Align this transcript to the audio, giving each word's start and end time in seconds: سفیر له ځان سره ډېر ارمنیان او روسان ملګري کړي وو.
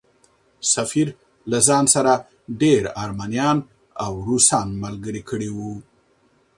سفیر 0.73 1.07
له 1.51 1.59
ځان 1.67 1.85
سره 1.95 2.13
ډېر 2.61 2.81
ارمنیان 3.03 3.57
او 4.03 4.11
روسان 4.27 4.67
ملګري 4.83 5.21
کړي 5.29 5.49
وو. 5.55 5.73